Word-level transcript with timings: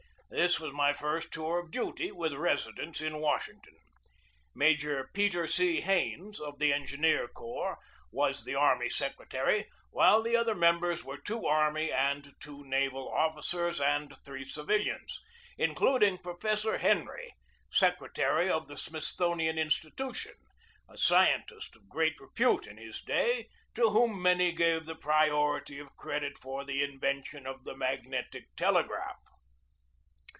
This 0.33 0.61
was 0.61 0.71
my 0.71 0.93
first 0.93 1.33
tour 1.33 1.59
of 1.59 1.71
duty 1.71 2.09
with 2.09 2.31
residence 2.31 3.01
in 3.01 3.17
Washington. 3.19 3.75
Major 4.55 5.09
Peter 5.13 5.45
C. 5.45 5.81
Hains, 5.81 6.39
of 6.39 6.57
the 6.57 6.71
engineer 6.71 7.27
corps, 7.27 7.77
was 8.13 8.45
the 8.45 8.55
army 8.55 8.89
secretary, 8.89 9.65
while 9.89 10.23
the 10.23 10.37
other 10.37 10.55
members 10.55 11.03
were 11.03 11.17
two 11.17 11.45
army 11.45 11.91
and 11.91 12.33
two 12.39 12.63
naval 12.63 13.09
officers, 13.11 13.81
and 13.81 14.15
three 14.23 14.45
civilians, 14.45 15.19
including 15.57 16.17
Professor 16.17 16.77
Henry, 16.77 17.33
secretary 17.69 18.49
of 18.49 18.69
the 18.69 18.77
Smithsonian 18.77 19.59
Institution, 19.59 20.35
a 20.87 20.97
scientist 20.97 21.75
of 21.75 21.83
high 21.93 22.11
repute 22.17 22.67
in 22.67 22.77
his 22.77 23.01
day, 23.01 23.49
to 23.75 23.89
whom 23.89 24.21
many 24.21 24.53
gave 24.53 24.85
the 24.85 24.95
priority 24.95 25.77
of 25.77 25.93
credit 25.97 26.37
for 26.37 26.63
the 26.63 26.81
invention 26.81 27.45
of 27.45 27.65
the 27.65 27.75
magnetic 27.75 28.45
telegraph. 28.55 29.17